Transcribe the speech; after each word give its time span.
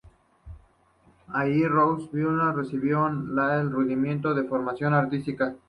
Allí, 1.27 1.63
Roussel 1.67 2.05
y 2.05 2.23
Vuillard 2.23 2.55
recibieron 2.55 3.35
los 3.35 3.71
rudimentos 3.71 4.35
de 4.35 4.45
formación 4.45 4.95
artística. 4.95 5.55